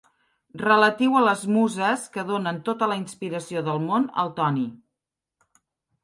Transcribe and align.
Relatiu 0.59 1.17
a 1.17 1.19
les 1.25 1.41
muses 1.57 2.05
que 2.15 2.23
donen 2.29 2.57
tota 2.69 2.87
la 2.93 2.97
inspiració 3.01 3.61
del 3.67 3.83
món 3.91 4.07
al 4.25 4.33
Toni. 4.41 4.65